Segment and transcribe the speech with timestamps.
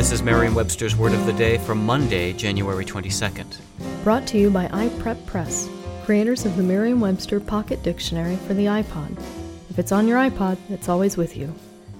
[0.00, 3.58] This is Merriam Webster's Word of the Day for Monday, January 22nd.
[4.02, 5.68] Brought to you by iPrep Press,
[6.06, 9.22] creators of the Merriam Webster Pocket Dictionary for the iPod.
[9.68, 11.54] If it's on your iPod, it's always with you.